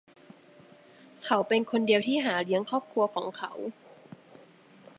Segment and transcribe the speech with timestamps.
[1.25, 3.51] เขาเป็นคนเดียวที่หาเลี้ยงครอบครัวของเขา